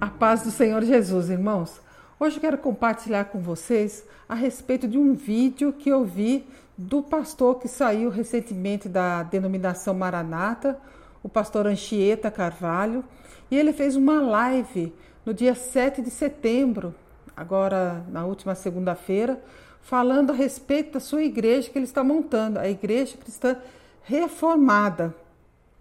A 0.00 0.08
paz 0.18 0.42
do 0.42 0.50
Senhor 0.50 0.82
Jesus, 0.82 1.30
irmãos. 1.30 1.80
Hoje 2.20 2.40
quero 2.40 2.58
compartilhar 2.58 3.26
com 3.26 3.40
vocês 3.40 4.04
a 4.28 4.34
respeito 4.34 4.88
de 4.88 4.98
um 4.98 5.14
vídeo 5.14 5.72
que 5.72 5.88
eu 5.88 6.04
vi 6.04 6.44
do 6.76 7.02
pastor 7.02 7.58
que 7.58 7.68
saiu 7.68 8.10
recentemente 8.10 8.88
da 8.88 9.22
denominação 9.22 9.94
Maranata, 9.94 10.78
o 11.22 11.28
pastor 11.28 11.66
Anchieta 11.66 12.30
Carvalho, 12.30 13.04
e 13.50 13.56
ele 13.56 13.72
fez 13.72 13.96
uma 13.96 14.20
live 14.20 14.92
no 15.24 15.34
dia 15.34 15.54
7 15.54 16.02
de 16.02 16.10
setembro, 16.10 16.94
agora 17.36 18.04
na 18.08 18.24
última 18.24 18.54
segunda-feira, 18.54 19.42
falando 19.82 20.30
a 20.30 20.34
respeito 20.34 20.92
da 20.92 21.00
sua 21.00 21.22
igreja 21.22 21.70
que 21.70 21.78
ele 21.78 21.84
está 21.84 22.04
montando, 22.04 22.58
a 22.58 22.68
Igreja 22.68 23.16
Cristã 23.16 23.56
Reformada. 24.02 25.14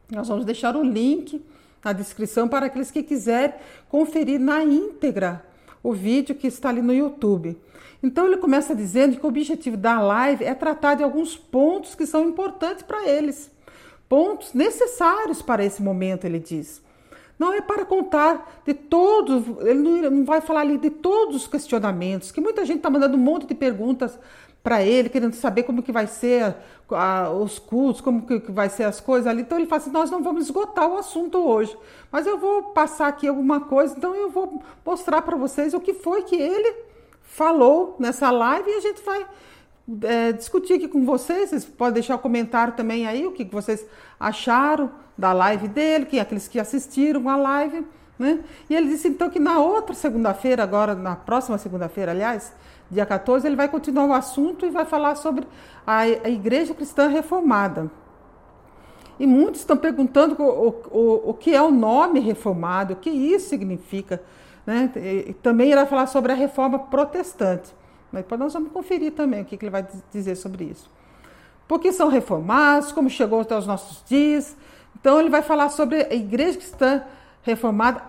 Nós 0.09 0.27
vamos 0.27 0.45
deixar 0.45 0.75
o 0.75 0.83
link 0.83 1.43
na 1.83 1.93
descrição 1.93 2.47
para 2.47 2.67
aqueles 2.67 2.91
que 2.91 3.03
quiserem 3.03 3.55
conferir 3.89 4.39
na 4.39 4.63
íntegra 4.63 5.43
o 5.83 5.93
vídeo 5.93 6.35
que 6.35 6.47
está 6.47 6.69
ali 6.69 6.81
no 6.81 6.93
YouTube. 6.93 7.57
Então 8.01 8.25
ele 8.25 8.37
começa 8.37 8.75
dizendo 8.75 9.17
que 9.17 9.25
o 9.25 9.29
objetivo 9.29 9.77
da 9.77 9.99
live 9.99 10.43
é 10.43 10.53
tratar 10.53 10.95
de 10.95 11.03
alguns 11.03 11.35
pontos 11.35 11.95
que 11.95 12.05
são 12.05 12.27
importantes 12.27 12.83
para 12.83 13.07
eles, 13.07 13.49
pontos 14.07 14.53
necessários 14.53 15.41
para 15.41 15.65
esse 15.65 15.81
momento, 15.81 16.25
ele 16.25 16.39
diz. 16.39 16.81
Não 17.37 17.53
é 17.53 17.61
para 17.61 17.85
contar 17.85 18.61
de 18.65 18.73
todos, 18.73 19.43
ele 19.61 20.09
não, 20.09 20.25
vai 20.25 20.41
falar 20.41 20.61
ali 20.61 20.77
de 20.77 20.89
todos 20.89 21.35
os 21.35 21.47
questionamentos, 21.47 22.31
que 22.31 22.41
muita 22.41 22.65
gente 22.65 22.77
está 22.77 22.89
mandando 22.89 23.15
um 23.15 23.19
monte 23.19 23.45
de 23.45 23.53
perguntas 23.53 24.17
para 24.63 24.83
ele, 24.83 25.07
querendo 25.07 25.33
saber 25.33 25.63
como 25.63 25.83
que 25.83 25.91
vai 25.91 26.07
ser 26.07 26.55
a, 26.91 27.29
os 27.29 27.59
cultos, 27.59 28.01
como 28.01 28.25
que, 28.25 28.39
que, 28.39 28.51
vai 28.51 28.69
ser 28.69 28.83
as 28.83 28.99
coisas 28.99 29.27
ali. 29.27 29.41
Então 29.41 29.57
ele 29.57 29.67
fala 29.67 29.81
assim, 29.81 29.91
nós 29.91 30.09
não 30.09 30.23
vamos 30.23 30.45
esgotar 30.45 30.89
o 30.89 30.97
assunto 30.97 31.37
hoje, 31.37 31.77
mas 32.11 32.25
eu 32.25 32.37
vou 32.37 32.63
passar 32.73 33.07
aqui 33.07 33.27
alguma 33.27 33.61
coisa, 33.61 33.95
então 33.95 34.15
eu 34.15 34.29
vou 34.29 34.61
mostrar 34.85 35.21
para 35.21 35.37
vocês 35.37 35.73
o 35.73 35.79
que 35.79 35.93
foi 35.93 36.23
que 36.23 36.35
ele 36.35 36.75
falou 37.21 37.95
nessa 37.99 38.31
live 38.31 38.69
e 38.69 38.73
a 38.73 38.81
gente 38.81 39.01
vai 39.03 39.25
é, 40.03 40.31
discutir 40.31 40.73
aqui 40.73 40.87
com 40.87 41.05
vocês. 41.05 41.49
Vocês 41.49 41.65
podem 41.65 41.95
deixar 41.95 42.15
um 42.15 42.19
comentário 42.19 42.73
também 42.73 43.07
aí, 43.07 43.25
o 43.25 43.31
que, 43.31 43.43
vocês 43.45 43.85
acharam 44.19 44.91
da 45.17 45.33
live 45.33 45.67
dele, 45.67 46.05
que 46.05 46.19
aqueles 46.19 46.47
que 46.47 46.59
assistiram 46.59 47.27
a 47.29 47.35
live. 47.35 47.85
Né? 48.19 48.39
E 48.69 48.75
ele 48.75 48.89
disse 48.89 49.07
então 49.07 49.29
que 49.29 49.39
na 49.39 49.59
outra 49.59 49.93
segunda-feira, 49.93 50.63
agora 50.63 50.95
na 50.95 51.15
próxima 51.15 51.57
segunda-feira, 51.57 52.11
aliás, 52.11 52.53
dia 52.89 53.05
14, 53.05 53.45
ele 53.47 53.55
vai 53.55 53.67
continuar 53.67 54.05
o 54.05 54.13
assunto 54.13 54.65
e 54.65 54.69
vai 54.69 54.85
falar 54.85 55.15
sobre 55.15 55.47
a, 55.85 55.99
a 55.99 56.29
Igreja 56.29 56.73
Cristã 56.73 57.07
Reformada. 57.07 57.89
E 59.19 59.25
muitos 59.25 59.61
estão 59.61 59.77
perguntando 59.77 60.35
o, 60.41 60.69
o, 60.91 61.29
o 61.29 61.33
que 61.33 61.55
é 61.55 61.61
o 61.61 61.71
nome 61.71 62.19
reformado, 62.19 62.93
o 62.93 62.97
que 62.97 63.09
isso 63.09 63.49
significa. 63.49 64.21
Né? 64.65 64.91
E, 64.95 65.33
também 65.33 65.71
irá 65.71 65.85
falar 65.85 66.07
sobre 66.07 66.31
a 66.31 66.35
reforma 66.35 66.77
protestante. 66.77 67.73
Mas 68.11 68.23
depois 68.23 68.39
nós 68.39 68.53
vamos 68.53 68.71
conferir 68.71 69.11
também 69.13 69.41
o 69.41 69.45
que, 69.45 69.57
que 69.57 69.65
ele 69.65 69.71
vai 69.71 69.85
dizer 70.11 70.35
sobre 70.35 70.65
isso. 70.65 70.89
Por 71.67 71.79
que 71.79 71.91
são 71.91 72.07
reformados, 72.07 72.91
como 72.91 73.09
chegou 73.09 73.41
até 73.41 73.57
os 73.57 73.67
nossos 73.67 74.03
dias. 74.07 74.55
Então 74.99 75.19
ele 75.19 75.29
vai 75.29 75.41
falar 75.41 75.69
sobre 75.69 76.03
a 76.03 76.13
Igreja 76.13 76.57
Cristã 76.57 77.03
Reformada 77.43 78.03